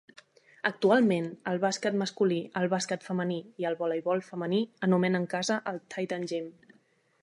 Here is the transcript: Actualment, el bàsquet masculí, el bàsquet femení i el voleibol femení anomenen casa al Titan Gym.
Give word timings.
Actualment, 0.69 1.27
el 1.51 1.59
bàsquet 1.65 1.99
masculí, 2.03 2.39
el 2.63 2.67
bàsquet 2.73 3.07
femení 3.11 3.39
i 3.65 3.69
el 3.73 3.79
voleibol 3.85 4.27
femení 4.33 4.67
anomenen 4.89 5.33
casa 5.37 5.63
al 5.73 5.83
Titan 5.97 6.31
Gym. 6.33 6.55